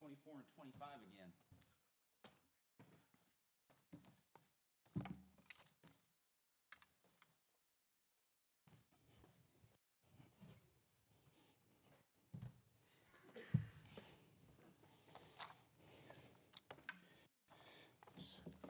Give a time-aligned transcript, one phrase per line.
[0.00, 1.28] 24 and 25 again.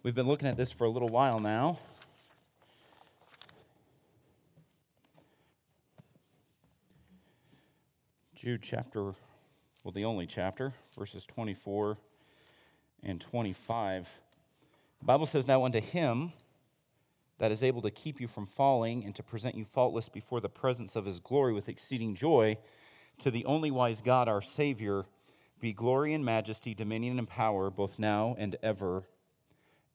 [0.02, 1.78] We've been looking at this for a little while now.
[8.34, 9.12] Jude chapter,
[9.83, 11.97] well, the only chapter, verses 24
[13.02, 14.11] and 25.
[14.98, 16.33] The Bible says, Now unto him
[17.38, 20.51] that is able to keep you from falling and to present you faultless before the
[20.51, 22.59] presence of his glory with exceeding joy,
[23.21, 25.07] to the only wise God, our Savior,
[25.61, 29.05] be glory and majesty, dominion and power, both now and ever.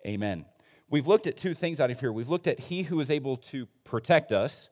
[0.06, 0.46] Amen.
[0.90, 2.12] We've looked at two things out of here.
[2.12, 4.70] We've looked at he who is able to protect us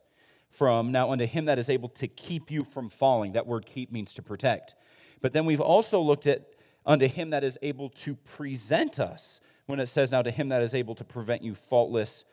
[0.49, 3.34] from, now unto him that is able to keep you from falling.
[3.34, 4.76] That word keep means to protect.
[5.23, 6.46] But then we've also looked at
[6.85, 10.62] unto him that is able to present us, when it says, now to him that
[10.62, 12.26] is able to prevent you faultless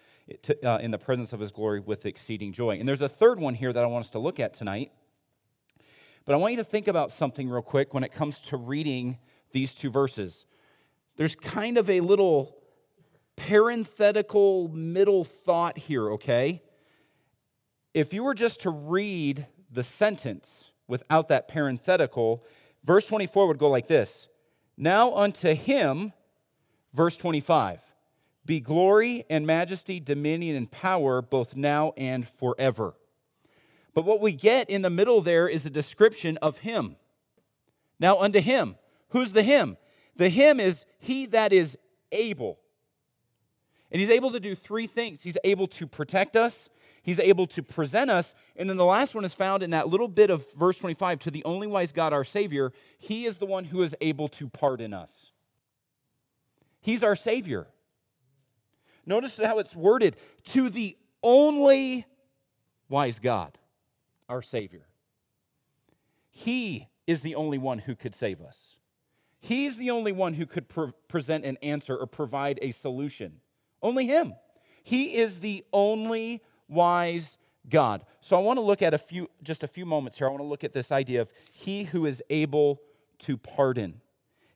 [0.42, 2.80] to, uh, in the presence of his glory with exceeding joy.
[2.80, 4.91] And there's a third one here that I want us to look at tonight.
[6.24, 9.19] But I want you to think about something real quick when it comes to reading
[9.52, 10.44] these two verses.
[11.14, 12.56] There's kind of a little
[13.36, 16.60] parenthetical middle thought here, okay?
[17.94, 22.44] If you were just to read the sentence without that parenthetical,
[22.84, 24.28] verse 24 would go like this
[24.76, 26.12] Now unto him,
[26.92, 27.80] verse 25,
[28.46, 32.94] be glory and majesty, dominion and power, both now and forever.
[33.94, 36.96] But what we get in the middle there is a description of him.
[37.98, 38.76] Now unto him.
[39.10, 39.76] Who's the him?
[40.16, 41.76] The him is he that is
[42.12, 42.58] able.
[43.90, 45.22] And he's able to do three things.
[45.22, 46.70] He's able to protect us,
[47.02, 50.08] he's able to present us, and then the last one is found in that little
[50.08, 52.72] bit of verse 25 to the only wise God, our Savior.
[52.98, 55.32] He is the one who is able to pardon us.
[56.80, 57.66] He's our Savior.
[59.06, 62.06] Notice how it's worded to the only
[62.88, 63.58] wise God,
[64.28, 64.86] our Savior.
[66.30, 68.78] He is the only one who could save us.
[69.41, 73.41] He's the only one who could pre- present an answer or provide a solution.
[73.82, 74.34] Only Him.
[74.82, 77.38] He is the only wise
[77.69, 78.04] God.
[78.20, 80.26] So I want to look at a few, just a few moments here.
[80.26, 82.81] I want to look at this idea of He who is able
[83.20, 84.00] to pardon.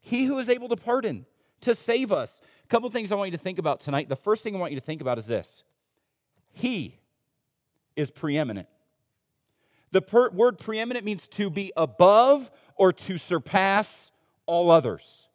[0.01, 1.27] He who is able to pardon,
[1.63, 2.41] to save us.
[2.65, 4.09] A couple things I want you to think about tonight.
[4.09, 5.65] The first thing I want you to think about is this
[6.53, 6.99] He
[7.97, 8.69] is preeminent.
[9.93, 14.11] The per- word preeminent means to be above or to surpass
[14.47, 15.29] all others.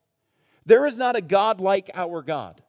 [0.66, 2.62] There is not a God like our God.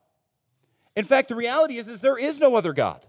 [0.94, 3.04] In fact, the reality is, is there is no other God.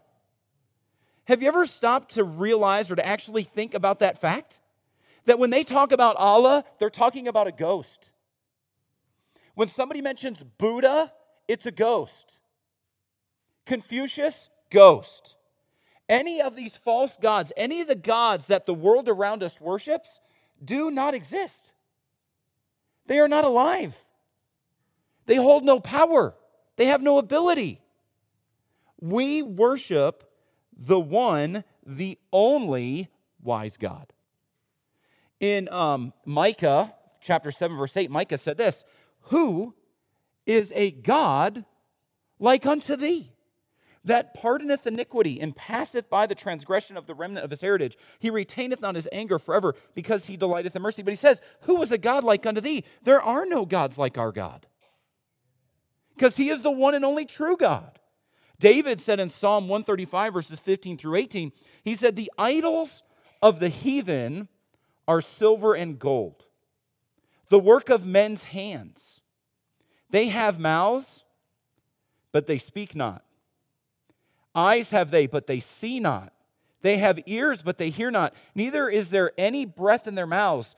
[1.26, 4.60] Have you ever stopped to realize or to actually think about that fact?
[5.26, 8.12] That when they talk about Allah, they're talking about a ghost.
[9.54, 11.14] When somebody mentions Buddha,
[11.48, 12.40] it's a ghost.
[13.66, 15.36] Confucius, ghost.
[16.10, 20.20] Any of these false gods, any of the gods that the world around us worships,
[20.64, 21.74] do not exist.
[23.06, 23.96] They are not alive.
[25.26, 26.34] They hold no power.
[26.76, 27.82] They have no ability.
[29.00, 30.31] We worship
[30.86, 33.10] the one, the only
[33.42, 34.12] wise God.
[35.40, 38.84] In um, Micah chapter 7, verse 8, Micah said this
[39.26, 39.76] Who
[40.46, 41.66] is a God
[42.40, 43.32] like unto thee?
[44.04, 47.98] That pardoneth iniquity and passeth by the transgression of the remnant of his heritage.
[48.18, 51.04] He retaineth not his anger forever because he delighteth in mercy.
[51.04, 52.84] But he says, Who is a God like unto thee?
[53.04, 54.66] There are no gods like our God
[56.16, 58.00] because he is the one and only true God.
[58.62, 61.52] David said in Psalm 135, verses 15 through 18,
[61.84, 63.02] he said, The idols
[63.42, 64.48] of the heathen
[65.08, 66.46] are silver and gold,
[67.50, 69.22] the work of men's hands.
[70.12, 71.26] They have mouths,
[72.32, 73.24] but they speak not.
[74.54, 76.32] Eyes have they, but they see not.
[76.84, 78.36] They have ears, but they hear not.
[78.54, 80.76] Neither is there any breath in their mouths.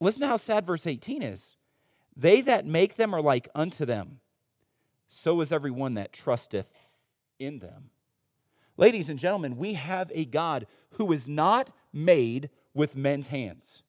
[0.00, 1.56] Listen to how sad verse 18 is.
[2.16, 4.18] They that make them are like unto them
[5.08, 6.66] so is everyone that trusteth
[7.38, 7.90] in them.
[8.76, 13.82] Ladies and gentlemen, we have a God who is not made with men's hands.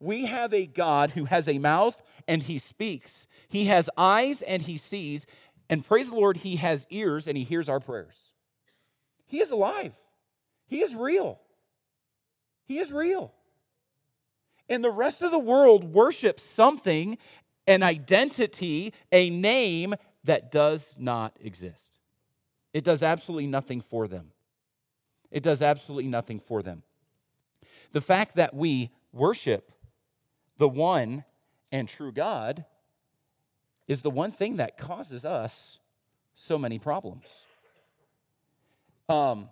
[0.00, 3.26] We have a God who has a mouth and he speaks.
[3.48, 5.26] He has eyes and he sees.
[5.70, 8.32] And praise the Lord, he has ears and he hears our prayers.
[9.26, 9.94] He is alive.
[10.66, 11.40] He is real.
[12.64, 13.32] He is real.
[14.68, 17.18] And the rest of the world worships something,
[17.66, 19.94] an identity, a name,
[20.24, 21.95] that does not exist.
[22.76, 24.32] It does absolutely nothing for them.
[25.30, 26.82] It does absolutely nothing for them.
[27.92, 29.72] The fact that we worship
[30.58, 31.24] the one
[31.72, 32.66] and true God
[33.88, 35.78] is the one thing that causes us
[36.34, 37.24] so many problems.
[39.08, 39.48] Um,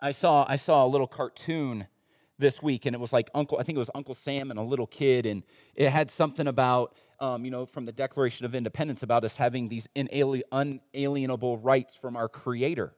[0.00, 1.86] I saw I saw a little cartoon
[2.42, 4.62] this week, and it was like Uncle I think it was Uncle Sam and a
[4.62, 5.42] little kid, and
[5.74, 9.68] it had something about um, you know from the Declaration of Independence about us having
[9.68, 12.92] these unalienable rights from our Creator.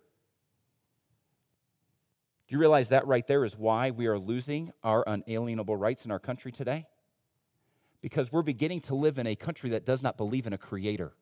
[2.48, 6.10] Do you realize that right there is why we are losing our unalienable rights in
[6.10, 6.86] our country today?
[8.02, 11.12] Because we're beginning to live in a country that does not believe in a creator.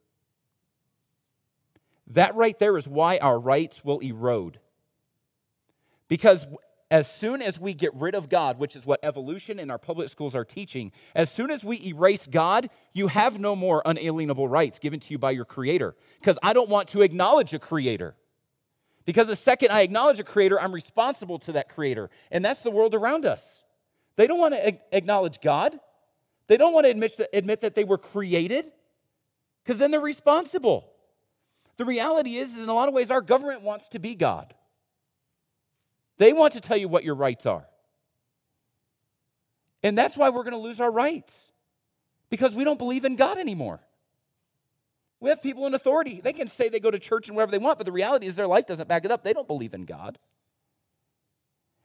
[2.09, 4.59] That right there is why our rights will erode.
[6.09, 6.47] Because
[6.93, 10.11] as soon as we get rid of God, which is what evolution in our public
[10.11, 14.79] schools are teaching, as soon as we erase God, you have no more unalienable rights
[14.79, 15.97] given to you by your creator.
[16.21, 18.15] Because I don't want to acknowledge a creator.
[19.06, 22.11] Because the second I acknowledge a creator, I'm responsible to that creator.
[22.31, 23.65] And that's the world around us.
[24.17, 25.81] They don't want to acknowledge God,
[26.47, 28.71] they don't want to admit that, admit that they were created,
[29.65, 30.91] because then they're responsible.
[31.79, 34.53] The reality is, is, in a lot of ways, our government wants to be God.
[36.19, 37.67] They want to tell you what your rights are.
[39.82, 41.53] And that's why we're going to lose our rights,
[42.31, 43.81] because we don't believe in God anymore.
[45.19, 46.20] We have people in authority.
[46.23, 48.37] They can say they go to church and wherever they want, but the reality is
[48.37, 49.23] their life doesn't back it up.
[49.23, 50.19] They don't believe in God.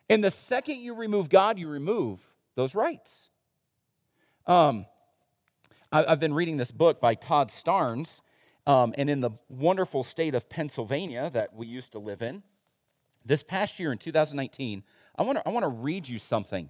[0.09, 2.25] And the second you remove God, you remove
[2.55, 3.29] those rights.
[4.45, 4.85] Um,
[5.91, 8.21] I, have been reading this book by Todd Starnes,
[8.65, 12.43] um, and in the wonderful state of Pennsylvania that we used to live in,
[13.27, 14.83] this past year in 2019,
[15.15, 16.69] I want to I want to read you something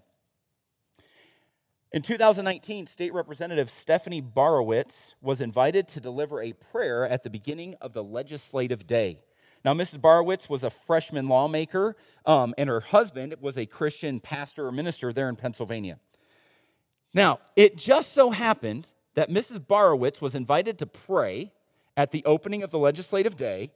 [1.94, 7.75] in 2019, State Representative Stephanie Borowicz was invited to deliver a prayer at the beginning
[7.80, 9.21] of the legislative day.
[9.63, 10.00] Now, Mrs.
[10.00, 11.95] Borowicz was a freshman lawmaker,
[12.25, 15.98] um, and her husband was a Christian pastor or minister there in Pennsylvania.
[17.13, 19.60] Now, it just so happened that Mrs.
[19.60, 21.53] Borowicz was invited to pray
[21.95, 23.71] at the opening of the legislative day,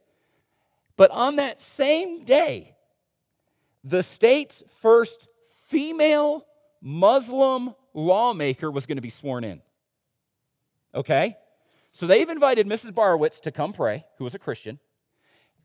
[0.96, 2.76] but on that same day,
[3.84, 5.28] the state's first
[5.66, 6.46] female
[6.80, 9.62] Muslim lawmaker was going to be sworn in.
[10.94, 11.36] Okay?
[11.92, 12.92] So they've invited Mrs.
[12.92, 14.78] Borowicz to come pray, who was a Christian.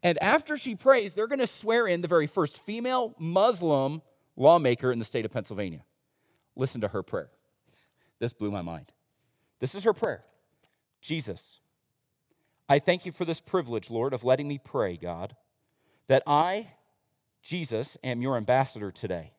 [0.03, 4.01] And after she prays, they're going to swear in the very first female Muslim
[4.35, 5.83] lawmaker in the state of Pennsylvania.
[6.55, 7.29] Listen to her prayer.
[8.19, 8.91] This blew my mind.
[9.59, 10.23] This is her prayer
[11.01, 11.59] Jesus,
[12.69, 15.35] I thank you for this privilege, Lord, of letting me pray, God,
[16.07, 16.67] that I,
[17.41, 19.33] Jesus, am your ambassador today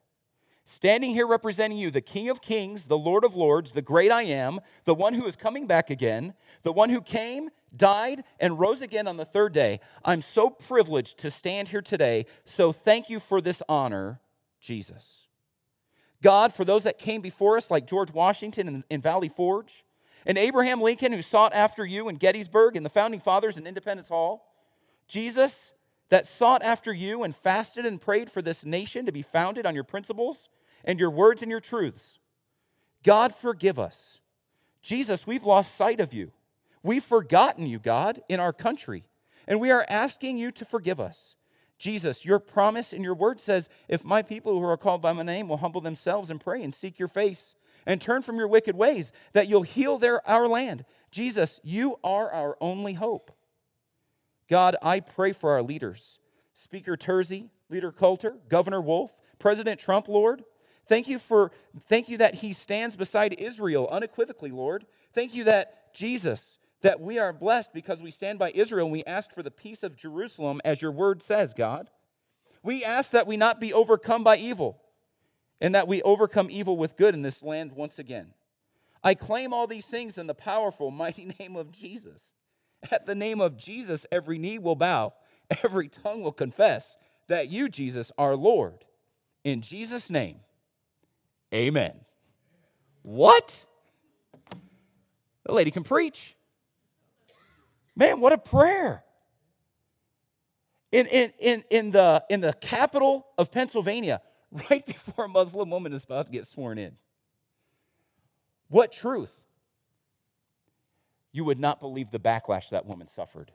[0.69, 4.25] standing here representing you, the King of Kings, the Lord of Lords, the great I
[4.25, 8.83] am, the one who is coming back again, the one who came, died, and rose
[8.83, 9.81] again on the third day.
[10.05, 12.27] I'm so privileged to stand here today.
[12.45, 14.21] So thank you for this honor,
[14.61, 15.29] Jesus.
[16.23, 19.87] God, for those that came before us, like George Washington in, Valley Forge,
[20.29, 24.11] and Abraham Lincoln, who sought after you in Gettysburg, and the founding fathers in Independence
[24.11, 24.47] Hall,
[25.09, 25.73] Jesus,
[26.11, 29.75] that sought after you and fasted and prayed for this nation to be founded on
[29.75, 30.51] your principles
[30.85, 32.19] and your words and your truths.
[33.03, 34.21] God, forgive us.
[34.83, 36.31] Jesus, we've lost sight of you.
[36.83, 39.05] We've forgotten you, God, in our country,
[39.47, 41.37] and we are asking you to forgive us.
[41.79, 45.23] Jesus, your promise and your word says, If my people who are called by my
[45.23, 47.55] name will humble themselves and pray and seek your face
[47.89, 50.85] and turn from your wicked ways, that you'll heal their, our land.
[51.11, 53.33] Jesus, you are our only hope.
[54.49, 56.21] God, I pray for our leaders
[56.53, 60.45] Speaker Turzai, Leader Cutler, Governor Wolf, President Trump, Lord.
[60.87, 61.51] Thank you for
[61.87, 64.87] thank you that he stands beside Israel unequivocally, Lord.
[65.13, 69.05] Thank you that Jesus that we are blessed because we stand by Israel and we
[69.05, 71.91] ask for the peace of Jerusalem as your word says, God.
[72.63, 74.81] We ask that we not be overcome by evil
[75.61, 78.33] and that we overcome evil with good in this land once again.
[79.03, 82.35] I claim all these things in the powerful, mighty name of Jesus.
[82.91, 85.15] At the name of Jesus, every knee will bow,
[85.65, 86.97] every tongue will confess
[87.29, 88.85] that you, Jesus, are Lord.
[89.45, 90.41] In Jesus' name,
[91.55, 91.95] amen.
[93.03, 93.65] What?
[95.45, 96.37] The lady can preach.
[97.97, 99.03] Man, what a prayer.
[100.93, 104.21] In, in, in, in, the, in the capital of Pennsylvania,
[104.71, 106.97] right before a Muslim woman is about to get sworn in.
[108.69, 109.35] What truth?
[111.33, 113.53] You would not believe the backlash that woman suffered.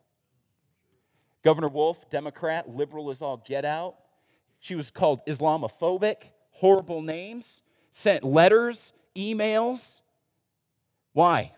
[1.43, 3.95] Governor Wolf, Democrat, liberal as all get out.
[4.59, 10.01] She was called Islamophobic, horrible names, sent letters, emails.
[11.11, 11.51] Why?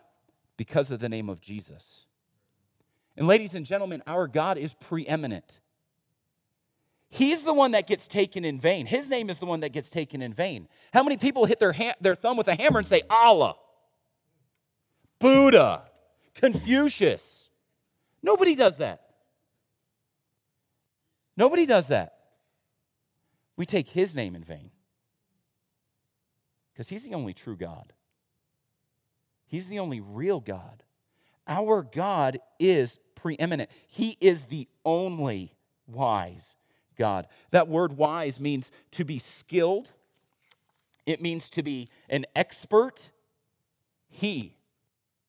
[0.58, 2.06] Because of the name of Jesus.
[3.16, 5.60] And, ladies and gentlemen, our God is preeminent.
[7.16, 8.86] He's the one that gets taken in vain.
[8.86, 10.68] His name is the one that gets taken in vain.
[10.92, 13.56] How many people hit their, ha- their thumb with a hammer and say, Allah?
[15.18, 15.84] Buddha,
[16.34, 17.50] Confucius.
[18.22, 19.02] Nobody does that.
[21.38, 22.18] Nobody does that.
[23.56, 24.72] We take his name in vain
[26.74, 27.94] because he's the only true God.
[29.48, 30.84] He's the only real God.
[31.48, 35.56] Our God is preeminent, He is the only
[35.88, 36.58] wise
[36.96, 37.28] God.
[37.52, 39.92] That word wise means to be skilled,
[41.06, 43.12] it means to be an expert.
[44.08, 44.56] He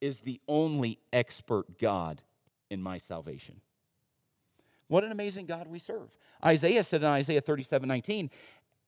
[0.01, 2.23] is the only expert God
[2.71, 3.61] in my salvation.
[4.89, 6.17] What an amazing God we serve.
[6.45, 8.31] Isaiah said in Isaiah 37 19,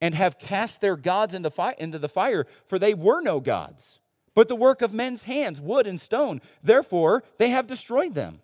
[0.01, 3.99] and have cast their gods into, fi- into the fire, for they were no gods,
[4.35, 6.41] but the work of men's hands, wood and stone.
[6.63, 8.41] Therefore, they have destroyed them.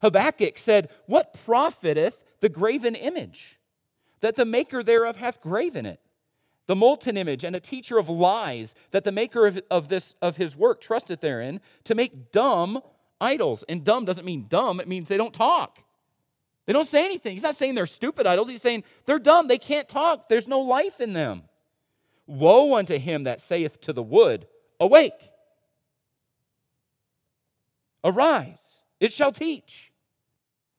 [0.00, 3.55] Habakkuk said, What profiteth the graven image,
[4.26, 6.00] that the maker thereof hath graven it?
[6.66, 10.36] The molten image and a teacher of lies, that the maker of, of this of
[10.36, 12.82] his work trusteth therein, to make dumb
[13.20, 13.62] idols.
[13.68, 15.78] And dumb doesn't mean dumb, it means they don't talk.
[16.66, 17.34] They don't say anything.
[17.34, 18.50] He's not saying they're stupid idols.
[18.50, 19.46] He's saying they're dumb.
[19.46, 20.28] They can't talk.
[20.28, 21.44] There's no life in them.
[22.26, 24.48] Woe unto him that saith to the wood,
[24.80, 25.30] Awake,
[28.02, 29.92] arise, it shall teach.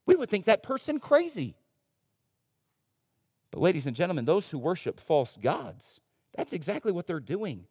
[0.06, 1.56] We would think that person crazy.
[3.58, 6.02] Ladies and gentlemen, those who worship false gods,
[6.36, 7.66] that's exactly what they're doing.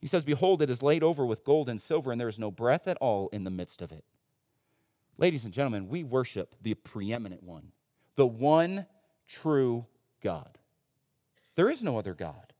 [0.00, 2.50] He says, Behold, it is laid over with gold and silver, and there is no
[2.50, 4.04] breath at all in the midst of it.
[5.16, 7.72] Ladies and gentlemen, we worship the preeminent one,
[8.14, 8.86] the one
[9.26, 9.86] true
[10.22, 10.58] God.
[11.56, 12.52] There is no other God.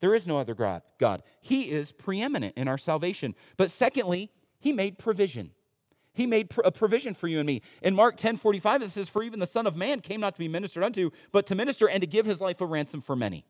[0.00, 0.54] There is no other.
[0.54, 1.22] God.
[1.40, 3.34] He is preeminent in our salvation.
[3.56, 5.50] But secondly, he made provision.
[6.16, 7.60] He made a provision for you and me.
[7.82, 10.38] In Mark 10 45, it says, For even the Son of Man came not to
[10.38, 13.44] be ministered unto, but to minister and to give his life a ransom for many.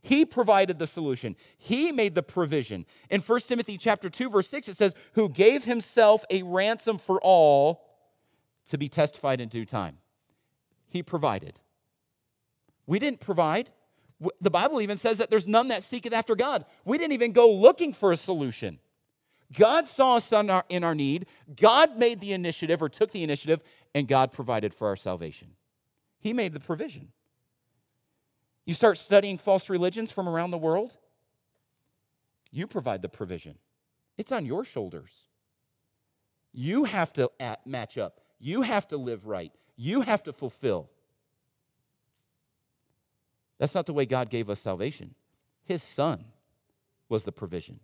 [0.00, 1.34] He provided the solution.
[1.56, 2.86] He made the provision.
[3.10, 7.20] In 1 Timothy chapter 2 verse 6 it says, "Who gave himself a ransom for
[7.20, 7.84] all
[8.66, 9.98] to be testified in due time."
[10.86, 11.58] He provided.
[12.86, 13.70] We didn't provide.
[14.40, 16.64] The Bible even says that there's none that seeketh after God.
[16.84, 18.78] We didn't even go looking for a solution.
[19.52, 21.26] God saw us in our, in our need.
[21.56, 23.62] God made the initiative or took the initiative,
[23.94, 25.48] and God provided for our salvation.
[26.20, 27.08] He made the provision.
[28.66, 30.96] You start studying false religions from around the world,
[32.50, 33.56] you provide the provision.
[34.16, 35.28] It's on your shoulders.
[36.52, 37.30] You have to
[37.64, 38.20] match up.
[38.38, 39.52] You have to live right.
[39.76, 40.90] You have to fulfill.
[43.58, 45.14] That's not the way God gave us salvation.
[45.64, 46.24] His Son
[47.08, 47.80] was the provision,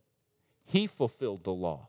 [0.64, 1.88] He fulfilled the law,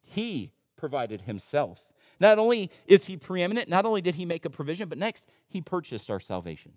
[0.00, 1.92] He provided Himself.
[2.20, 5.60] Not only is He preeminent, not only did He make a provision, but next, He
[5.60, 6.72] purchased our salvation.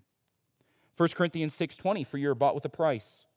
[0.97, 3.27] 1 Corinthians 6:20 for you are bought with a price.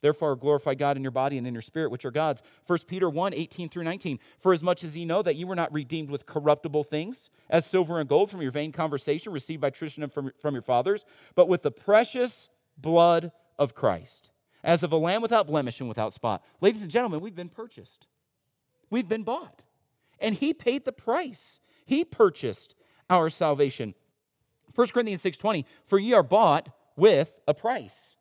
[0.00, 2.42] Therefore glorify God in your body and in your spirit which are God's.
[2.66, 4.18] 1 Peter 1, 18 through 19.
[4.38, 7.64] For as much as ye know that you were not redeemed with corruptible things, as
[7.64, 11.48] silver and gold from your vain conversation received by tradition from, from your fathers, but
[11.48, 14.30] with the precious blood of Christ,
[14.64, 16.42] as of a lamb without blemish and without spot.
[16.60, 18.08] Ladies and gentlemen, we've been purchased.
[18.90, 19.62] We've been bought.
[20.18, 21.60] And he paid the price.
[21.84, 22.74] He purchased
[23.10, 23.94] our salvation.
[24.74, 28.16] 1 Corinthians 6:20, for ye are bought with a price.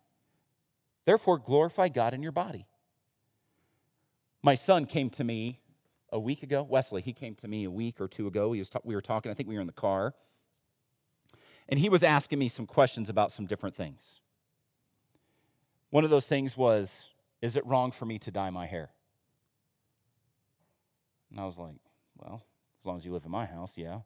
[1.06, 2.68] Therefore, glorify God in your body.
[4.42, 5.62] My son came to me
[6.12, 6.64] a week ago.
[6.64, 8.52] Wesley, he came to me a week or two ago.
[8.52, 10.14] He was ta- we were talking, I think we were in the car.
[11.70, 14.20] And he was asking me some questions about some different things.
[15.94, 18.90] One of those things was Is it wrong for me to dye my hair?
[21.30, 21.76] And I was like,
[22.18, 22.44] Well,
[22.82, 24.00] as long as you live in my house, yeah.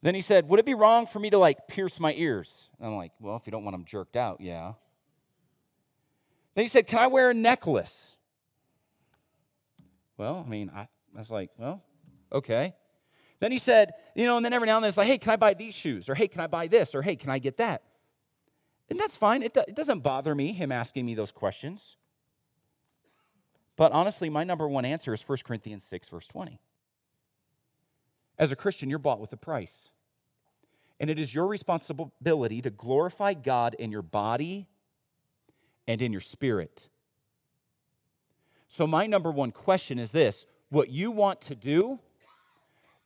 [0.00, 2.70] Then he said, Would it be wrong for me to like pierce my ears?
[2.80, 4.72] And I'm like, Well, if you don't want them jerked out, yeah.
[6.54, 8.16] Then he said, Can I wear a necklace?
[10.16, 11.82] Well, I mean, I, I was like, Well,
[12.32, 12.72] okay.
[13.40, 15.32] Then he said, You know, and then every now and then it's like, Hey, can
[15.32, 16.08] I buy these shoes?
[16.08, 16.94] Or hey, can I buy this?
[16.94, 17.82] Or hey, can I get that?
[18.90, 19.42] And that's fine.
[19.42, 21.96] It, it doesn't bother me, him asking me those questions.
[23.76, 26.60] But honestly, my number one answer is 1 Corinthians 6, verse 20.
[28.38, 29.90] As a Christian, you're bought with a price.
[31.00, 34.68] And it is your responsibility to glorify God in your body
[35.86, 36.88] and in your spirit.
[38.68, 42.00] So, my number one question is this what you want to do,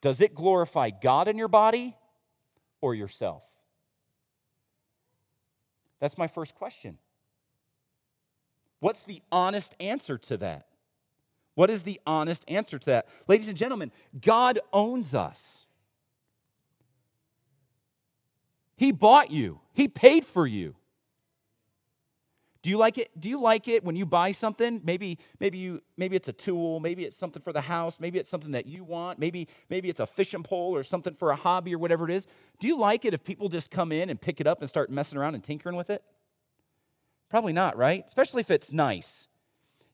[0.01, 1.97] does it glorify God in your body
[2.81, 3.52] or yourself?
[6.03, 6.99] That's my first question.
[8.81, 10.67] What's the honest answer to that?
[11.55, 13.09] What is the honest answer to that?
[13.29, 15.65] Ladies and gentlemen, God owns us.
[18.77, 20.75] He bought you, He paid for you.
[22.63, 23.09] Do you like it?
[23.19, 24.81] Do you like it when you buy something?
[24.85, 28.31] Maybe, maybe you, maybe it's a tool, maybe it's something for the house, maybe it's
[28.31, 31.75] something that you want, maybe, maybe it's a fishing pole or something for a hobby
[31.75, 32.29] or whatever it is.
[32.61, 34.91] Do you like it if people just come in and pick it up and start
[34.91, 36.05] messing around and tinkering with it?
[37.29, 38.05] Probably not, right?
[38.07, 39.27] Especially if it's nice.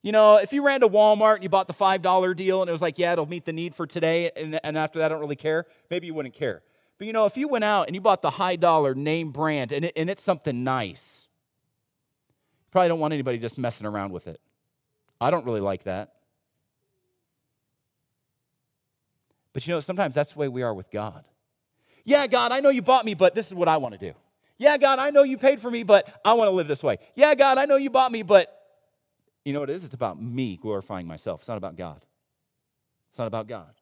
[0.02, 2.72] You know, if you ran to Walmart and you bought the $5 deal and it
[2.72, 5.20] was like, yeah, it'll meet the need for today, and, and after that, I don't
[5.20, 6.62] really care, maybe you wouldn't care.
[6.98, 9.72] But you know, if you went out and you bought the high dollar name brand
[9.72, 11.27] and, it, and it's something nice,
[12.70, 14.40] probably don't want anybody just messing around with it.
[15.20, 16.12] I don't really like that.
[19.52, 21.24] But you know, sometimes that's the way we are with God.
[22.04, 24.14] Yeah, God, I know you bought me, but this is what I want to do.
[24.56, 26.98] Yeah, God, I know you paid for me, but I want to live this way.
[27.14, 28.54] Yeah, God, I know you bought me, but
[29.44, 29.84] you know what it is?
[29.84, 31.40] It's about me glorifying myself.
[31.40, 32.04] It's not about God.
[33.10, 33.72] It's not about God.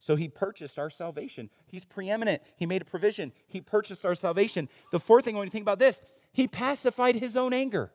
[0.00, 1.50] So he purchased our salvation.
[1.66, 2.42] He's preeminent.
[2.56, 3.32] He made a provision.
[3.48, 4.68] He purchased our salvation.
[4.92, 6.00] The fourth thing, when you think about this,
[6.32, 7.90] he pacified his own anger.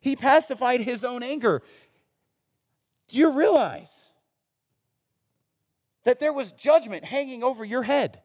[0.00, 1.62] He pacified his own anger.
[3.08, 4.10] Do you realize
[6.04, 8.22] that there was judgment hanging over your head?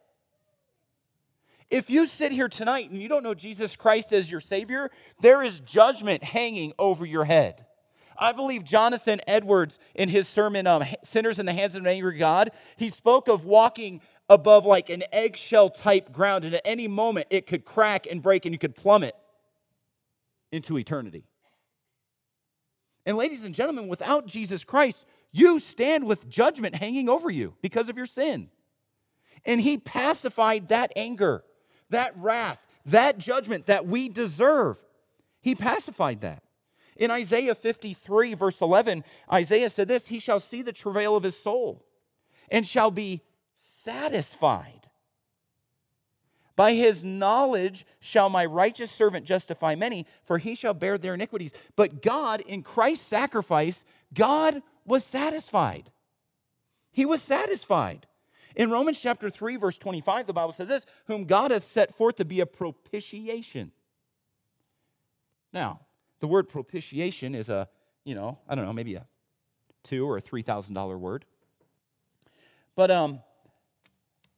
[1.70, 5.42] If you sit here tonight and you don't know Jesus Christ as your Savior, there
[5.42, 7.66] is judgment hanging over your head.
[8.22, 12.20] I believe Jonathan Edwards, in his sermon, um, Sinners in the Hands of an Angry
[12.20, 14.00] God, he spoke of walking
[14.30, 18.46] above like an eggshell type ground, and at any moment it could crack and break
[18.46, 19.16] and you could plummet
[20.52, 21.24] into eternity.
[23.08, 27.90] And, ladies and gentlemen, without Jesus Christ, you stand with judgment hanging over you because
[27.90, 28.50] of your sin.
[29.46, 31.44] And he pacified that anger,
[31.90, 34.78] that wrath, that judgment that we deserve.
[35.42, 36.44] He pacified that.
[37.02, 39.04] In Isaiah 53, verse 11,
[39.34, 41.84] Isaiah said this He shall see the travail of his soul
[42.52, 43.24] and shall be
[43.56, 44.88] satisfied.
[46.56, 51.54] By his knowledge shall my righteous servant justify many, for he shall bear their iniquities.
[51.76, 53.84] But God, in Christ's sacrifice,
[54.14, 55.90] God was satisfied.
[56.92, 58.06] He was satisfied.
[58.56, 62.18] In Romans chapter 3, verse 25, the Bible says this Whom God hath set forth
[62.18, 63.72] to be a propitiation.
[65.52, 65.80] Now,
[66.22, 67.68] the word propitiation is a,
[68.06, 69.06] you know, I don't know, maybe a
[69.84, 71.26] two or a three thousand dollar word.
[72.76, 73.22] But um,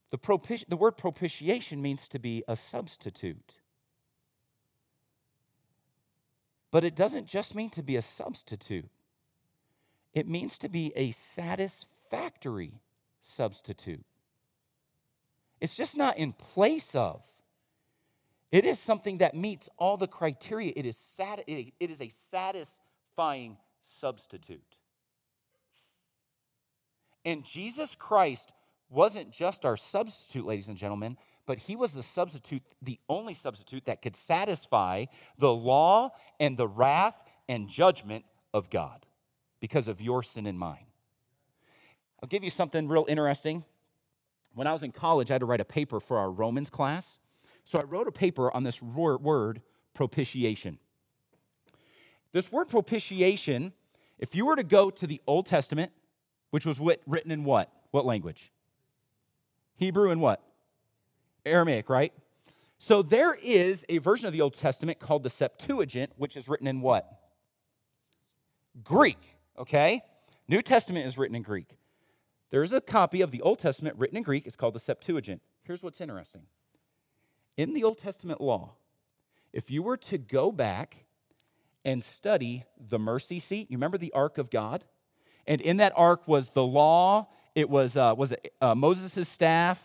[0.10, 3.60] the, propiti- the word propitiation means to be a substitute.
[6.72, 8.90] But it doesn't just mean to be a substitute,
[10.14, 12.82] it means to be a satisfactory
[13.22, 14.06] substitute.
[15.62, 17.24] It's just not in place of.
[18.54, 20.72] It is something that meets all the criteria.
[20.76, 24.78] It is, sat- it is a satisfying substitute.
[27.26, 28.54] And Jesus Christ
[28.92, 33.86] wasn't just our substitute, ladies and gentlemen, but he was the substitute, the only substitute
[33.86, 35.06] that could satisfy
[35.40, 39.08] the law and the wrath and judgment of God
[39.62, 40.86] because of your sin and mine.
[42.22, 43.66] I'll give you something real interesting.
[44.54, 47.18] When I was in college, I had to write a paper for our Romans class.
[47.64, 49.62] So I wrote a paper on this word,
[49.94, 50.80] propitiation.
[52.32, 53.74] This word propitiation,
[54.20, 55.92] if you were to go to the Old Testament,
[56.50, 57.72] which was written in what?
[57.92, 58.52] What language?
[59.76, 60.42] Hebrew and what?
[61.46, 62.14] Aramaic, right?
[62.78, 66.68] So there is a version of the Old Testament called the Septuagint, which is written
[66.68, 67.08] in what?
[68.84, 70.02] Greek, okay?
[70.48, 71.78] New Testament is written in Greek.
[72.50, 74.46] There is a copy of the Old Testament written in Greek.
[74.46, 75.42] It's called the Septuagint.
[75.64, 76.44] Here's what's interesting.
[77.58, 78.72] In the Old Testament law,
[79.52, 81.06] if you were to go back
[81.86, 84.84] and study the mercy seat, you remember the ark of God?
[85.46, 89.80] And in that ark was the law it was uh, was it uh, Moses' staff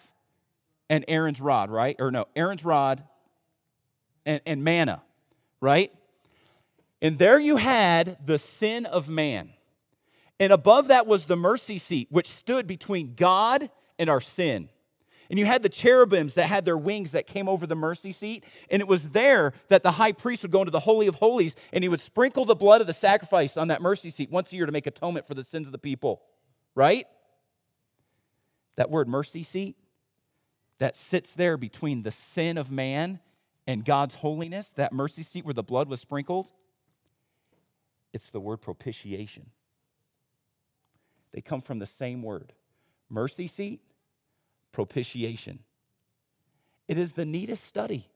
[0.88, 1.96] and Aaron's rod, right?
[1.98, 3.02] Or no, Aaron's rod
[4.24, 5.02] and, and manna,
[5.60, 5.92] right?
[7.02, 9.50] And there you had the sin of man.
[10.40, 14.68] And above that was the mercy seat, which stood between God and our sin.
[15.30, 18.44] And you had the cherubims that had their wings that came over the mercy seat.
[18.70, 21.54] And it was there that the high priest would go into the Holy of Holies
[21.72, 24.56] and he would sprinkle the blood of the sacrifice on that mercy seat once a
[24.56, 26.22] year to make atonement for the sins of the people,
[26.74, 27.06] right?
[28.76, 29.76] That word mercy seat
[30.78, 33.20] that sits there between the sin of man
[33.66, 36.48] and God's holiness, that mercy seat where the blood was sprinkled,
[38.14, 39.50] it's the word propitiation.
[41.32, 42.54] They come from the same word
[43.10, 43.80] mercy seat,
[44.78, 45.58] propitiation.
[46.86, 48.06] It is the neatest study.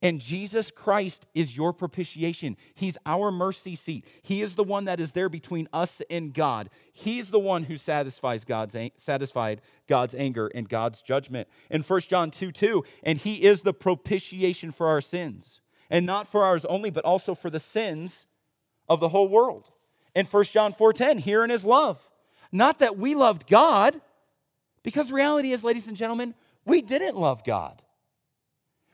[0.00, 2.56] And Jesus Christ is your propitiation.
[2.76, 4.04] He's our mercy seat.
[4.22, 6.70] He is the one that is there between us and God.
[6.92, 11.48] He's the one who satisfies God's satisfied God's anger and God's judgment.
[11.68, 15.60] In 1 John 2 2, and he is the propitiation for our sins.
[15.90, 18.28] and not for ours only, but also for the sins
[18.88, 19.68] of the whole world.
[20.14, 21.98] In 1 John 4:10, herein is love.
[22.52, 24.00] Not that we loved God,
[24.82, 27.82] because reality is, ladies and gentlemen, we didn't love God.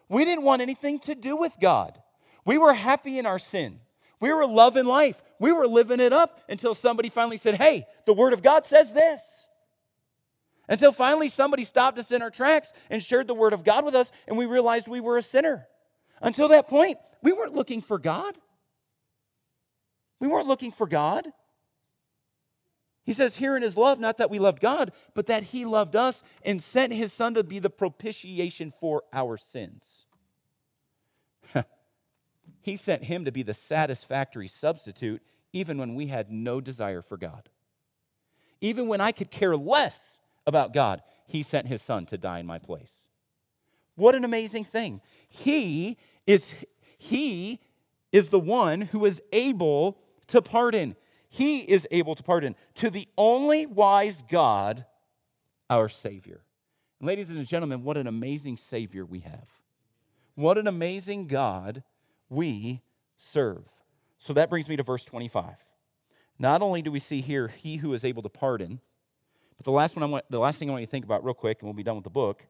[0.09, 1.99] We didn't want anything to do with God.
[2.45, 3.81] We were happy in our sin.
[4.21, 5.23] We were loving life.
[5.39, 8.93] We were living it up until somebody finally said, Hey, the Word of God says
[8.93, 9.47] this.
[10.69, 13.95] Until finally somebody stopped us in our tracks and shared the Word of God with
[13.95, 15.67] us, and we realized we were a sinner.
[16.21, 18.37] Until that point, we weren't looking for God.
[20.21, 21.27] We weren't looking for God.
[23.09, 25.97] He says, Here in his love, not that we loved God, but that he loved
[25.97, 30.05] us and sent his son to be the propitiation for our sins.
[32.61, 35.23] he sent him to be the satisfactory substitute,
[35.55, 37.49] even when we had no desire for God.
[38.61, 42.47] Even when I could care less about God, he sent his son to die in
[42.47, 43.09] my place.
[43.95, 45.01] What an amazing thing.
[45.31, 46.55] He is
[46.99, 47.63] he
[48.13, 50.95] is the one who is able to pardon.
[51.29, 54.85] He is able to pardon to the only wise God,
[55.69, 56.43] our Savior.
[57.01, 59.49] ladies and gentlemen, what an amazing Savior we have.
[60.35, 61.83] What an amazing God
[62.29, 62.83] we
[63.17, 63.65] serve.
[64.19, 65.55] So that brings me to verse 25.
[66.39, 68.81] Not only do we see here he who is able to pardon,
[69.57, 71.25] but the last one I want, the last thing I want you to think about
[71.25, 72.47] real quick, and we'll be done with the book,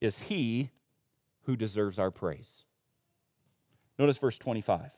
[0.00, 0.70] is he
[1.42, 2.64] who deserves our praise.
[3.98, 4.90] Notice verse 25.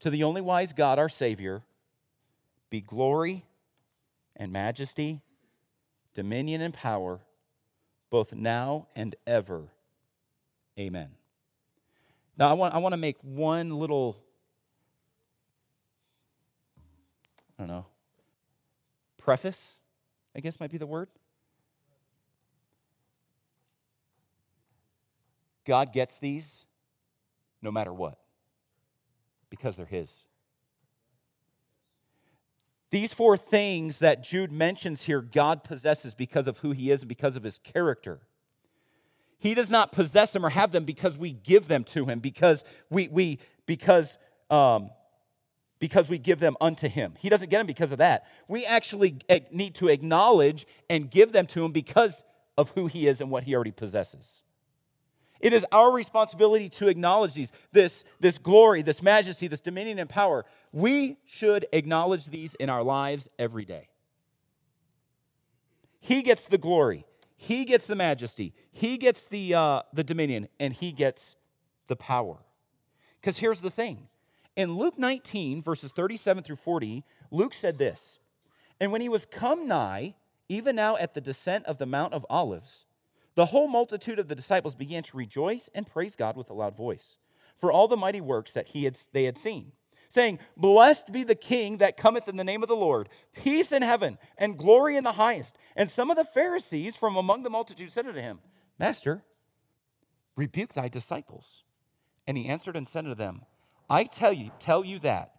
[0.00, 1.62] To the only wise God, our Savior,
[2.70, 3.44] be glory
[4.34, 5.22] and majesty,
[6.14, 7.20] dominion and power,
[8.10, 9.68] both now and ever.
[10.78, 11.08] Amen.
[12.36, 14.18] Now, I want, I want to make one little,
[17.58, 17.86] I don't know,
[19.16, 19.78] preface,
[20.34, 21.08] I guess might be the word.
[25.64, 26.64] God gets these
[27.60, 28.18] no matter what
[29.50, 30.26] because they're His.
[32.90, 37.08] These four things that Jude mentions here, God possesses because of who He is and
[37.08, 38.20] because of His character.
[39.38, 42.64] He does not possess them or have them because we give them to Him, because
[42.90, 44.18] we, we because
[44.50, 44.90] um,
[45.78, 47.14] because we give them unto him.
[47.18, 48.26] He doesn't get them because of that.
[48.48, 49.18] We actually
[49.50, 52.24] need to acknowledge and give them to him because
[52.56, 54.42] of who he is and what he already possesses.
[55.40, 60.08] It is our responsibility to acknowledge these, this, this glory, this majesty, this dominion and
[60.08, 60.44] power.
[60.72, 63.88] We should acknowledge these in our lives every day.
[66.00, 67.04] He gets the glory,
[67.36, 71.36] He gets the majesty, He gets the, uh, the dominion, and He gets
[71.88, 72.38] the power.
[73.20, 74.08] Because here's the thing
[74.56, 78.18] in Luke 19, verses 37 through 40, Luke said this
[78.80, 80.14] And when he was come nigh,
[80.48, 82.85] even now at the descent of the Mount of Olives,
[83.36, 86.76] the whole multitude of the disciples began to rejoice and praise God with a loud
[86.76, 87.18] voice
[87.58, 89.72] for all the mighty works that he had, they had seen,
[90.08, 93.82] saying, Blessed be the King that cometh in the name of the Lord, peace in
[93.82, 95.56] heaven and glory in the highest.
[95.74, 98.40] And some of the Pharisees from among the multitude said unto him,
[98.78, 99.24] Master,
[100.36, 101.64] rebuke thy disciples.
[102.26, 103.42] And he answered and said unto them,
[103.88, 105.32] I tell you, tell you that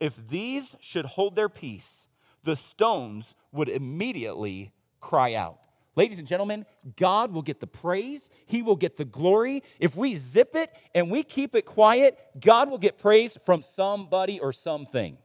[0.00, 2.08] if these should hold their peace,
[2.42, 5.58] the stones would immediately cry out.
[5.96, 9.62] Ladies and gentlemen, God will get the praise, He will get the glory.
[9.78, 14.38] If we zip it and we keep it quiet, God will get praise from somebody
[14.38, 15.18] or something.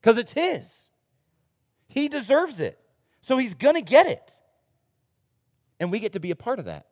[0.00, 0.90] Because it's His.
[1.88, 2.78] He deserves it.
[3.20, 4.40] So He's going to get it.
[5.78, 6.86] And we get to be a part of that.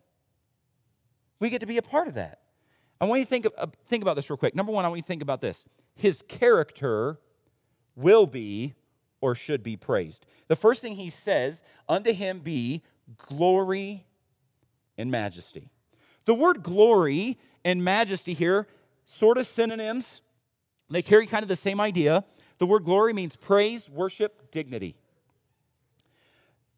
[1.40, 2.40] We get to be a part of that.
[3.01, 4.55] I want you to think, uh, think about this real quick.
[4.55, 5.66] Number one, I want you to think about this.
[5.94, 7.20] His character
[7.94, 8.74] will be
[9.20, 10.26] or should be praised.
[10.48, 12.83] The first thing he says, unto him be
[13.16, 14.04] glory
[14.96, 15.70] and majesty.
[16.24, 18.66] The word glory and majesty here,
[19.07, 20.20] sort of synonyms.
[20.90, 22.24] They carry kind of the same idea.
[22.59, 24.96] The word glory means praise, worship, dignity.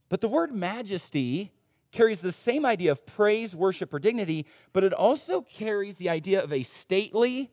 [0.08, 1.52] But the word majesty
[1.92, 6.42] carries the same idea of praise, worship, or dignity, but it also carries the idea
[6.42, 7.50] of a stately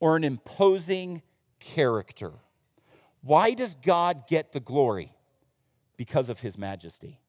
[0.00, 1.22] or an imposing
[1.58, 2.32] character.
[3.24, 5.16] Why does God get the glory?
[5.96, 7.20] Because of his majesty.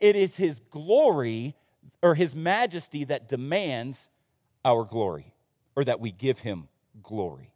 [0.00, 1.54] It is his glory
[2.02, 4.10] or his majesty that demands
[4.64, 5.34] our glory
[5.76, 6.68] or that we give him
[7.02, 7.52] glory.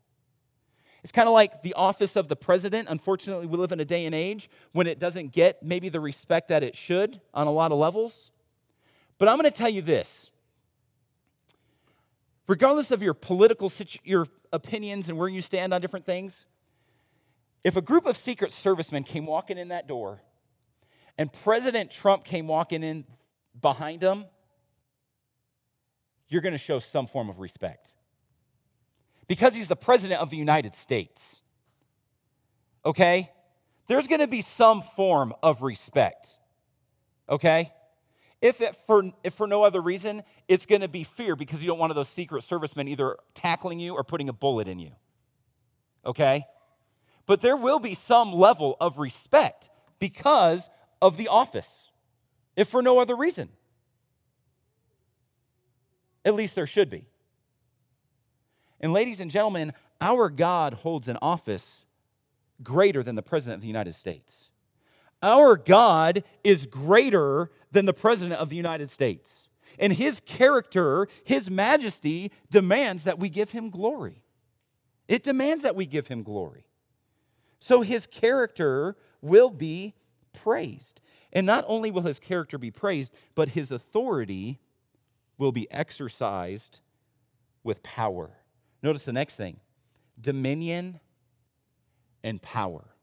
[1.02, 2.86] It's kind of like the office of the president.
[2.88, 6.48] Unfortunately, we live in a day and age when it doesn't get maybe the respect
[6.48, 8.30] that it should on a lot of levels.
[9.18, 10.30] But I'm going to tell you this
[12.46, 16.46] regardless of your political situ- your opinions and where you stand on different things,
[17.64, 20.20] if a group of Secret Servicemen came walking in that door
[21.16, 23.04] and President Trump came walking in
[23.60, 24.24] behind them,
[26.28, 27.94] you're going to show some form of respect.
[29.28, 31.42] Because he's the president of the United States.
[32.84, 33.30] Okay?
[33.86, 36.38] There's going to be some form of respect.
[37.28, 37.72] Okay?
[38.40, 41.68] If, it, for, if for no other reason, it's going to be fear because you
[41.68, 44.90] don't want those Secret Servicemen either tackling you or putting a bullet in you.
[46.04, 46.44] Okay?
[47.26, 51.90] But there will be some level of respect because of the office,
[52.56, 53.48] if for no other reason.
[56.24, 57.06] At least there should be.
[58.80, 61.86] And, ladies and gentlemen, our God holds an office
[62.62, 64.50] greater than the President of the United States.
[65.22, 69.48] Our God is greater than the President of the United States.
[69.78, 74.24] And his character, his majesty, demands that we give him glory.
[75.08, 76.66] It demands that we give him glory.
[77.62, 79.94] So his character will be
[80.32, 81.00] praised.
[81.32, 84.58] And not only will his character be praised, but his authority
[85.38, 86.80] will be exercised
[87.62, 88.32] with power.
[88.82, 89.60] Notice the next thing
[90.20, 90.98] dominion
[92.24, 92.96] and power.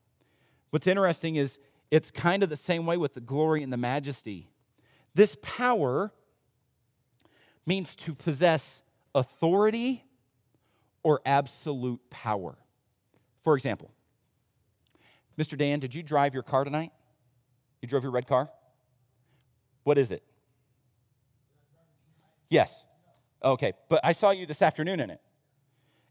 [0.71, 1.57] What's interesting is
[1.89, 4.51] it's kind of the same way with the glory and the majesty.
[5.15, 6.11] This power
[7.65, 8.83] means to possess
[9.15, 10.03] authority
[11.01, 12.57] or absolute power.
[13.41, 13.93] For example,
[15.39, 15.57] Mr.
[15.57, 16.91] Dan, did you drive your car tonight?
[17.81, 18.49] You drove your red car?
[19.83, 20.21] What is it?
[22.49, 22.83] Yes.
[23.41, 25.21] Okay, but I saw you this afternoon in it.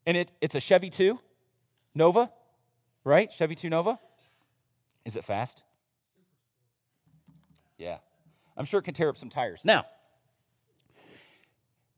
[0.07, 1.19] And it, it's a Chevy 2
[1.95, 2.33] Nova,
[3.05, 3.31] right?
[3.31, 3.99] Chevy 2 Nova.
[5.05, 5.63] Is it fast?
[7.77, 7.99] Yeah.
[8.57, 9.63] I'm sure it can tear up some tires.
[9.65, 9.85] Now,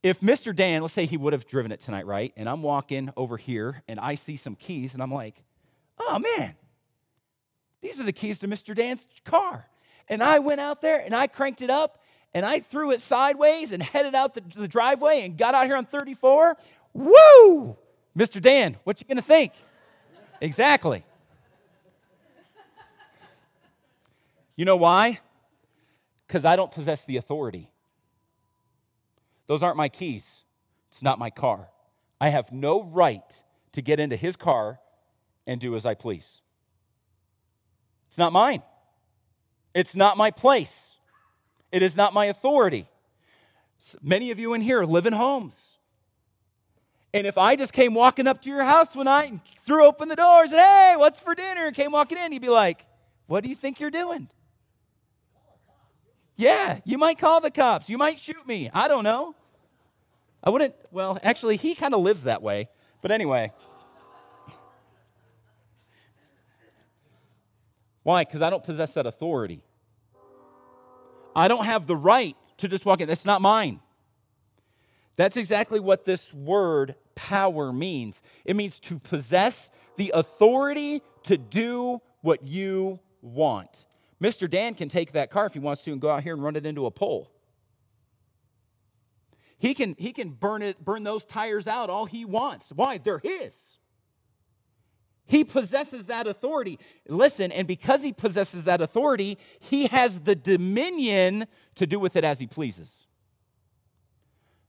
[0.03, 0.55] if Mr.
[0.55, 2.33] Dan, let's say he would have driven it tonight, right?
[2.37, 5.43] And I'm walking over here and I see some keys and I'm like,
[5.99, 6.57] oh man,
[7.81, 8.75] these are the keys to Mr.
[8.75, 9.67] Dan's car.
[10.09, 12.03] And I went out there and I cranked it up
[12.35, 15.77] and I threw it sideways and headed out the, the driveway and got out here
[15.77, 16.57] on 34.
[16.93, 17.77] Woo!
[18.17, 18.41] Mr.
[18.43, 19.53] Dan, what you gonna think?
[20.41, 21.05] exactly.
[24.57, 25.21] You know why?
[26.27, 27.71] Because I don't possess the authority.
[29.47, 30.45] Those aren't my keys.
[30.91, 31.69] It's not my car.
[32.21, 34.79] I have no right to get into his car
[35.47, 36.43] and do as I please.
[38.11, 38.61] It's not mine.
[39.73, 40.97] It's not my place.
[41.71, 42.89] It is not my authority.
[44.03, 45.79] Many of you in here live in homes.
[47.15, 50.09] And if I just came walking up to your house one night and threw open
[50.09, 51.67] the door and, said, hey, what's for dinner?
[51.67, 52.85] And came walking in, you'd be like,
[53.29, 54.29] what do you think you're doing?
[56.37, 57.89] Yeah, you might call the cops.
[57.89, 58.71] You might shoot me.
[58.75, 59.37] I don't know.
[60.43, 62.69] I wouldn't, well, actually, he kind of lives that way.
[63.03, 63.53] But anyway.
[68.03, 68.25] Why?
[68.25, 69.63] Because I don't possess that authority.
[71.35, 73.09] I don't have the right to just walk in.
[73.09, 73.81] That's not mine.
[75.17, 78.23] That's exactly what this word power means.
[78.45, 83.85] It means to possess the authority to do what you want.
[84.21, 84.49] Mr.
[84.49, 86.57] Dan can take that car if he wants to and go out here and run
[86.57, 87.31] it into a pole.
[89.59, 92.73] He can, he can burn it, burn those tires out all he wants.
[92.75, 92.97] Why?
[92.97, 93.77] They're his.
[95.31, 96.81] He possesses that authority.
[97.07, 102.25] Listen, and because he possesses that authority, he has the dominion to do with it
[102.25, 103.07] as he pleases.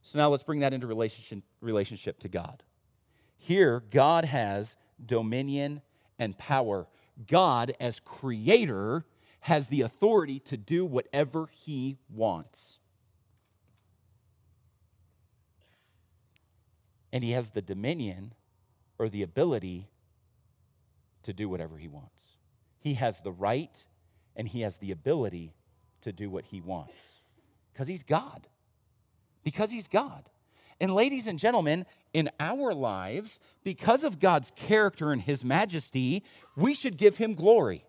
[0.02, 2.62] So now let's bring that into relationship, relationship to God.
[3.38, 5.82] Here, God has dominion
[6.16, 6.86] and power.
[7.26, 9.04] God, as creator,
[9.40, 12.78] has the authority to do whatever he wants.
[17.12, 18.34] And he has the dominion
[18.96, 19.88] or the ability
[21.22, 22.22] to do whatever he wants.
[22.78, 23.84] He has the right
[24.36, 25.54] and he has the ability
[26.02, 27.20] to do what he wants
[27.72, 28.48] because he's God.
[29.44, 30.28] Because he's God.
[30.80, 36.24] And, ladies and gentlemen, in our lives, because of God's character and his majesty,
[36.56, 37.84] we should give him glory.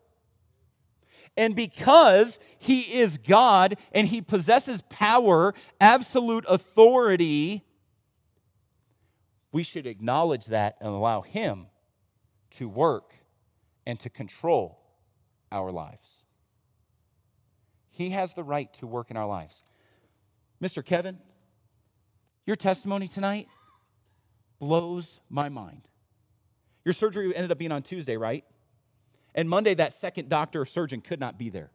[1.36, 7.65] And because he is God and he possesses power, absolute authority,
[9.52, 11.67] we should acknowledge that and allow him
[12.52, 13.15] to work
[13.86, 14.80] and to control
[15.52, 16.24] our lives.
[17.89, 19.63] He has the right to work in our lives.
[20.62, 20.84] Mr.
[20.84, 21.19] Kevin,
[22.46, 23.48] your testimony tonight
[24.60, 25.89] blows my mind.
[26.86, 28.43] Your surgery ended up being on Tuesday, right?
[29.36, 31.72] And Monday, that second doctor or surgeon could not be there.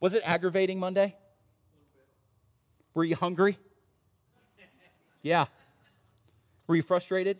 [0.00, 1.16] Was it aggravating Monday?
[2.94, 3.56] Were you hungry?
[5.22, 5.46] Yeah.
[6.66, 7.38] Were you frustrated?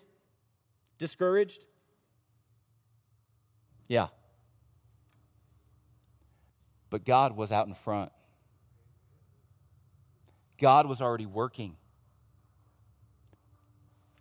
[1.03, 1.65] Discouraged?
[3.89, 4.07] Yeah.
[6.91, 8.13] But God was out in front.
[10.59, 11.75] God was already working.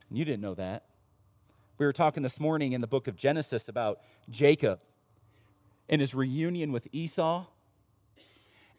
[0.09, 0.85] And You didn't know that.
[1.77, 4.79] We were talking this morning in the book of Genesis about Jacob
[5.87, 7.45] and his reunion with Esau,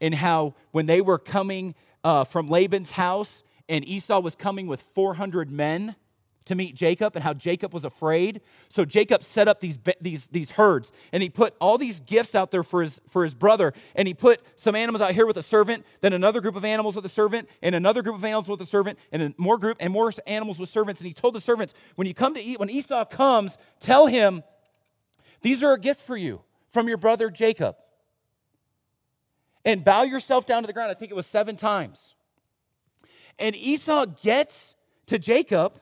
[0.00, 4.82] and how when they were coming uh, from Laban's house, and Esau was coming with
[4.82, 5.94] 400 men
[6.46, 8.40] to meet Jacob and how Jacob was afraid.
[8.68, 12.50] So Jacob set up these, these, these herds and he put all these gifts out
[12.50, 13.72] there for his, for his brother.
[13.94, 16.96] And he put some animals out here with a servant, then another group of animals
[16.96, 19.92] with a servant, and another group of animals with a servant, and more group and
[19.92, 21.00] more animals with servants.
[21.00, 24.42] And he told the servants, when you come to eat, when Esau comes, tell him,
[25.42, 27.76] these are a gift for you from your brother Jacob.
[29.64, 30.90] And bow yourself down to the ground.
[30.90, 32.14] I think it was seven times.
[33.38, 34.74] And Esau gets
[35.06, 35.80] to Jacob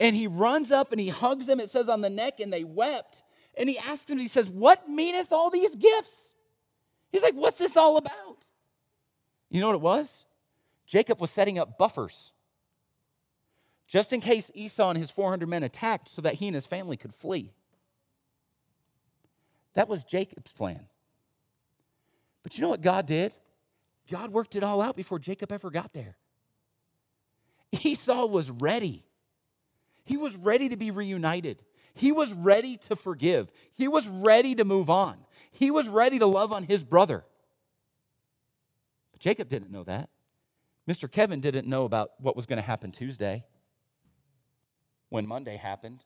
[0.00, 2.64] and he runs up and he hugs him, it says on the neck, and they
[2.64, 3.22] wept.
[3.56, 6.34] And he asks him, he says, What meaneth all these gifts?
[7.10, 8.44] He's like, What's this all about?
[9.50, 10.24] You know what it was?
[10.86, 12.32] Jacob was setting up buffers
[13.88, 16.96] just in case Esau and his 400 men attacked so that he and his family
[16.96, 17.52] could flee.
[19.72, 20.86] That was Jacob's plan.
[22.42, 23.32] But you know what God did?
[24.10, 26.16] God worked it all out before Jacob ever got there.
[27.82, 29.04] Esau was ready.
[30.08, 31.62] He was ready to be reunited.
[31.92, 33.52] He was ready to forgive.
[33.74, 35.18] He was ready to move on.
[35.50, 37.26] He was ready to love on his brother.
[39.12, 40.08] But Jacob didn't know that.
[40.88, 41.12] Mr.
[41.12, 43.44] Kevin didn't know about what was going to happen Tuesday
[45.10, 46.02] when Monday happened.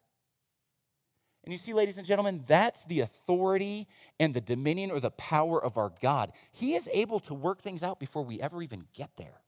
[1.44, 3.86] And you see, ladies and gentlemen, that's the authority
[4.18, 6.32] and the dominion or the power of our God.
[6.50, 9.42] He is able to work things out before we ever even get there.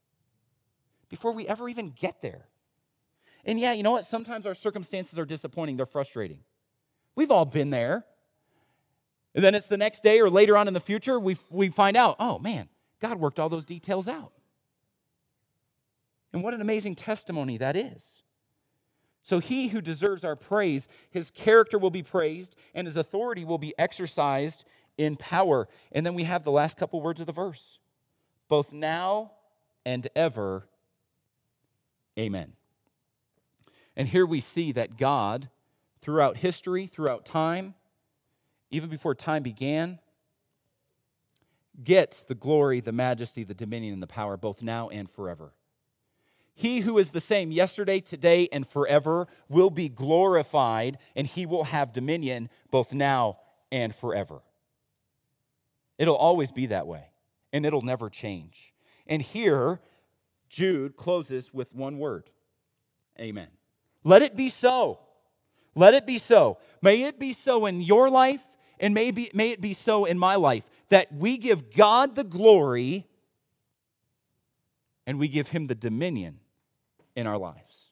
[1.08, 2.46] Before we ever even get there.
[3.44, 4.04] And yeah, you know what?
[4.04, 6.40] Sometimes our circumstances are disappointing, they're frustrating.
[7.14, 8.04] We've all been there.
[9.34, 11.96] And then it's the next day or later on in the future, we, we find
[11.96, 12.68] out, oh man,
[13.00, 14.32] God worked all those details out.
[16.32, 18.22] And what an amazing testimony that is.
[19.22, 23.56] So, he who deserves our praise, his character will be praised, and his authority will
[23.56, 24.66] be exercised
[24.98, 25.66] in power.
[25.92, 27.78] And then we have the last couple words of the verse
[28.48, 29.32] both now
[29.86, 30.68] and ever.
[32.18, 32.52] Amen.
[33.96, 35.48] And here we see that God,
[36.02, 37.74] throughout history, throughout time,
[38.70, 40.00] even before time began,
[41.82, 45.52] gets the glory, the majesty, the dominion, and the power both now and forever.
[46.54, 51.64] He who is the same yesterday, today, and forever will be glorified, and he will
[51.64, 53.38] have dominion both now
[53.72, 54.40] and forever.
[55.98, 57.06] It'll always be that way,
[57.52, 58.72] and it'll never change.
[59.06, 59.80] And here,
[60.48, 62.30] Jude closes with one word
[63.18, 63.48] Amen.
[64.04, 65.00] Let it be so.
[65.74, 66.58] Let it be so.
[66.82, 68.46] May it be so in your life,
[68.78, 72.24] and may, be, may it be so in my life that we give God the
[72.24, 73.06] glory
[75.06, 76.40] and we give him the dominion
[77.16, 77.90] in our lives.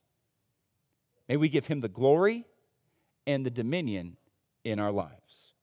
[1.29, 2.45] May we give him the glory
[3.27, 4.17] and the dominion
[4.65, 5.55] in our lives.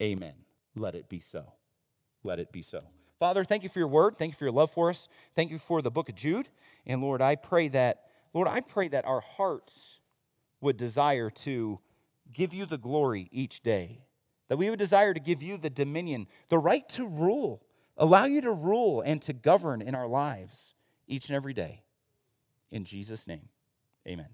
[0.00, 0.34] Amen.
[0.74, 1.52] Let it be so.
[2.22, 2.80] Let it be so.
[3.18, 4.18] Father, thank you for your word.
[4.18, 5.08] Thank you for your love for us.
[5.34, 6.48] Thank you for the book of Jude.
[6.86, 10.00] And Lord, I pray that Lord, I pray that our hearts
[10.60, 11.80] would desire to
[12.32, 14.02] give you the glory each day,
[14.48, 17.62] that we would desire to give you the dominion, the right to rule,
[17.96, 20.74] allow you to rule and to govern in our lives
[21.06, 21.82] each and every day.
[22.70, 23.48] In Jesus' name,
[24.06, 24.28] amen.